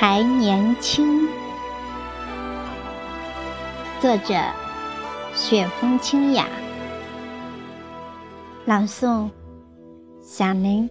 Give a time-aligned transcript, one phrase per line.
[0.00, 1.26] 还年轻。
[4.00, 4.36] 作者：
[5.34, 6.46] 雪风清雅，
[8.64, 9.28] 朗诵：
[10.22, 10.88] 小林。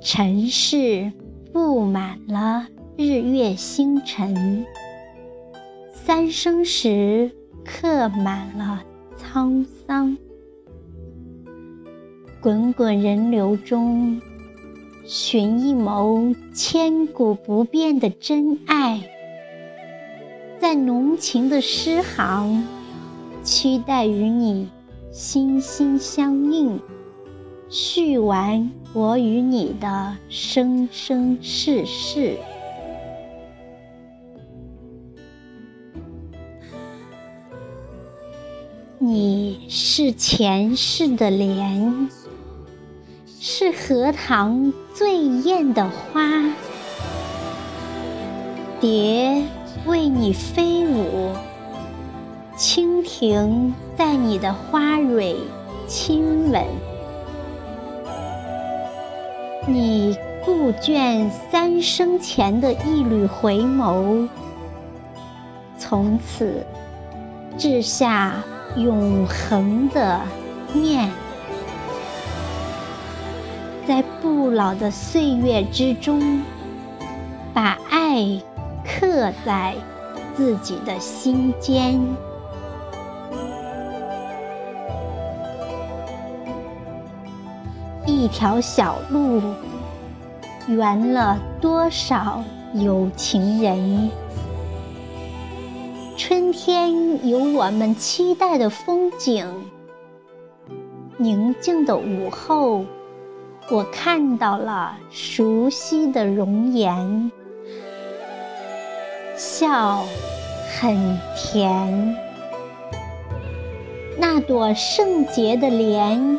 [0.00, 1.12] 尘世
[1.52, 4.64] 布满了日月星辰，
[5.92, 7.30] 三生石
[7.66, 8.82] 刻满了
[9.18, 10.16] 沧桑。
[12.42, 14.20] 滚滚人流中，
[15.04, 19.00] 寻一眸千古不变的真爱，
[20.58, 22.66] 在浓情的诗行，
[23.44, 24.68] 期待与你
[25.12, 26.80] 心心相印，
[27.68, 32.36] 续完我与你的生生世世。
[38.98, 42.08] 你是前世的莲。
[43.44, 46.44] 是荷塘最艳的花，
[48.78, 49.42] 蝶
[49.84, 51.32] 为你飞舞，
[52.56, 55.36] 蜻蜓在你的花蕊
[55.88, 56.64] 亲吻。
[59.66, 64.28] 你顾卷三生前的一缕回眸，
[65.76, 66.64] 从此
[67.58, 68.36] 掷下
[68.76, 70.20] 永恒的
[70.72, 71.10] 念。
[73.86, 76.40] 在不老的岁月之中，
[77.52, 78.40] 把爱
[78.86, 79.74] 刻在
[80.36, 82.00] 自己的心间。
[88.06, 89.40] 一条小路，
[90.68, 92.42] 圆了多少
[92.74, 94.10] 有情人？
[96.16, 99.44] 春天有我们期待的风景，
[101.16, 102.84] 宁静的午后。
[103.70, 107.30] 我看到了熟悉的容颜，
[109.34, 110.04] 笑
[110.78, 112.16] 很甜。
[114.18, 116.38] 那朵圣洁的莲，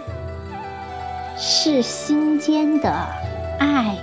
[1.36, 2.92] 是心间的
[3.58, 3.98] 爱。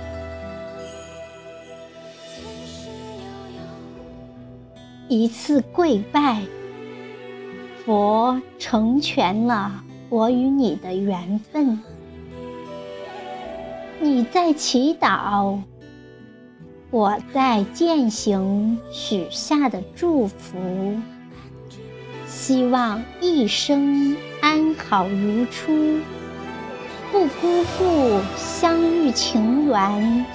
[5.07, 6.41] 一次跪拜，
[7.85, 11.79] 佛成全了我与你的缘分。
[14.03, 15.59] 你在祈祷，
[16.89, 20.57] 我在践行许下的祝福，
[22.25, 25.99] 希望一生安好如初，
[27.11, 30.25] 不辜负相遇情缘，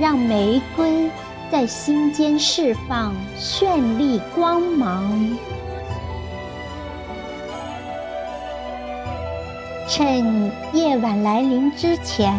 [0.00, 1.10] 让玫瑰
[1.52, 5.36] 在心间释放绚丽光芒。
[9.90, 12.32] 趁夜晚来临之前，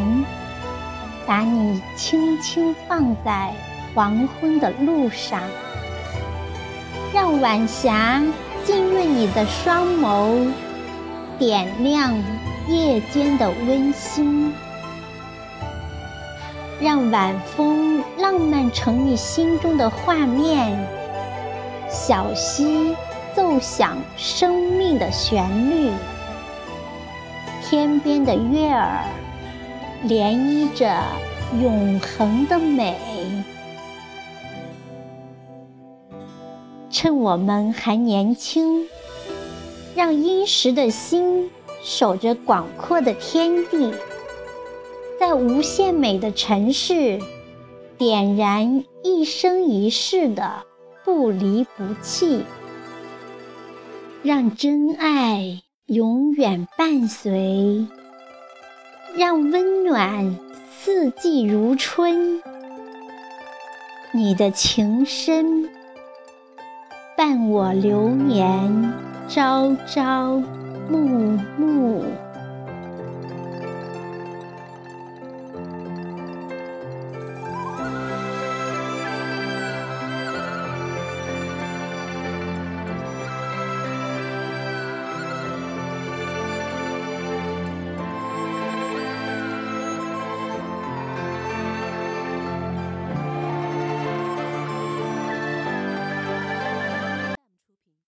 [1.28, 3.54] 把你轻轻放在
[3.94, 5.42] 黄昏的路上，
[7.14, 8.24] 让晚霞
[8.64, 10.50] 浸润你的双眸，
[11.38, 12.14] 点亮
[12.70, 14.54] 夜间的温馨，
[16.80, 20.88] 让晚风浪漫成你心中的画面，
[21.90, 22.96] 小溪
[23.36, 25.92] 奏响生命的旋律。
[27.72, 29.06] 天边的月儿，
[30.06, 31.02] 涟漪着
[31.62, 32.98] 永恒的美。
[36.90, 38.90] 趁我们还年轻，
[39.96, 41.50] 让殷实的心
[41.82, 43.94] 守着广阔的天地，
[45.18, 47.22] 在无限美的城市，
[47.98, 50.66] 点燃一生一世的
[51.06, 52.44] 不离不弃，
[54.24, 55.62] 让真爱。
[55.88, 57.86] 永远伴随，
[59.18, 60.38] 让温暖
[60.70, 62.42] 四季如春。
[64.14, 65.68] 你的情深，
[67.18, 68.94] 伴我流年，
[69.28, 70.42] 朝朝
[70.90, 72.06] 暮暮。